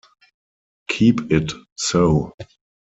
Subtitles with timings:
[0.87, 2.33] Keep it so.